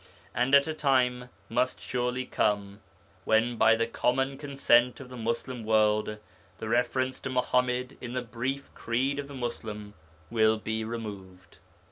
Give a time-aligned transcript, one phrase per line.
[0.33, 2.81] And a time must surely come
[3.23, 6.17] when, by the common consent of the Muslim world
[6.57, 9.93] the reference to Muḥammad in the brief creed of the Muslim
[10.31, 11.59] will be removed.